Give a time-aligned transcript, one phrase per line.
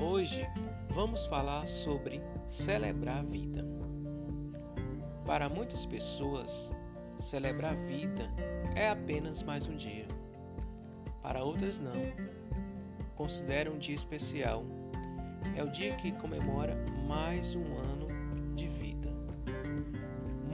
[0.00, 0.48] Hoje
[0.88, 3.62] vamos falar sobre celebrar a vida.
[5.26, 6.72] Para muitas pessoas,
[7.18, 8.26] celebrar a vida
[8.74, 10.06] é apenas mais um dia.
[11.22, 11.92] Para outras, não.
[13.16, 14.64] Consideram um dia especial.
[15.54, 16.74] É o dia que comemora
[17.06, 19.10] mais um ano de vida.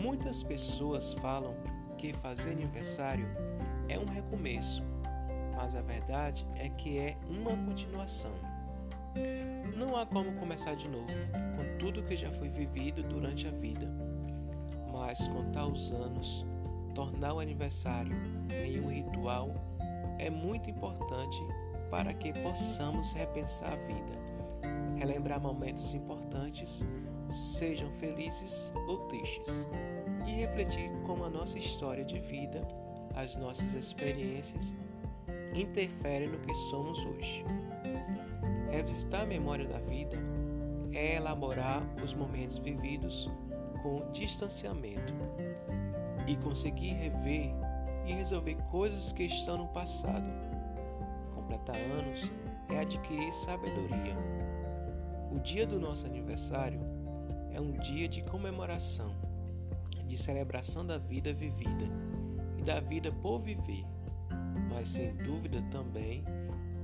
[0.00, 1.54] Muitas pessoas falam
[1.96, 3.26] que fazer aniversário
[3.88, 4.82] é um recomeço,
[5.62, 8.32] mas a verdade é que é uma continuação.
[9.76, 13.86] Não há como começar de novo com tudo que já foi vivido durante a vida,
[14.90, 16.44] mas contar os anos,
[16.96, 18.12] tornar o aniversário
[18.50, 19.54] em um ritual
[20.18, 21.38] é muito importante
[21.88, 26.84] para que possamos repensar a vida, relembrar momentos importantes,
[27.30, 29.64] sejam felizes ou tristes,
[30.26, 32.66] e refletir como a nossa história de vida,
[33.14, 34.74] as nossas experiências
[35.54, 37.44] interferem no que somos hoje.
[38.70, 40.16] Revisitar a memória da vida
[40.92, 43.28] é elaborar os momentos vividos
[43.82, 45.12] com distanciamento
[46.26, 47.50] e conseguir rever
[48.06, 50.24] e resolver coisas que estão no passado.
[51.34, 52.30] Completar anos
[52.70, 54.16] é adquirir sabedoria.
[55.30, 56.80] O dia do nosso aniversário
[57.52, 59.14] é um dia de comemoração,
[60.06, 61.88] de celebração da vida vivida
[62.58, 63.84] e da vida por viver,
[64.72, 66.24] mas sem dúvida também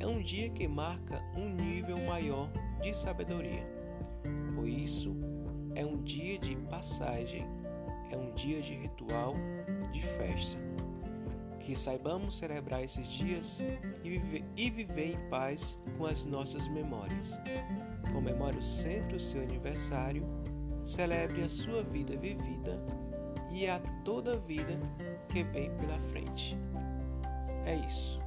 [0.00, 2.48] é um dia que marca um nível maior
[2.82, 3.64] de sabedoria.
[4.54, 5.14] Por isso,
[5.74, 7.44] é um dia de passagem,
[8.10, 9.34] é um dia de ritual,
[9.92, 10.56] de festa.
[11.64, 13.60] Que saibamos celebrar esses dias
[14.02, 17.32] e viver, e viver em paz com as nossas memórias.
[18.12, 20.22] Comemore sempre o seu aniversário,
[20.84, 22.78] celebre a sua vida vivida
[23.52, 24.78] e a toda vida
[25.28, 26.56] que vem pela frente.
[27.68, 28.18] É isso.